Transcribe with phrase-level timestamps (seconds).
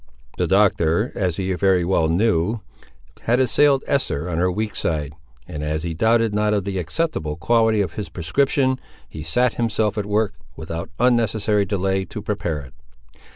[0.39, 2.61] The Doctor, as he very well knew,
[3.25, 5.13] had assailed Esther on her weak side;
[5.47, 9.99] and, as he doubted not of the acceptable quality of his prescription, he sat himself
[9.99, 12.73] at work, without unnecessary delay, to prepare it.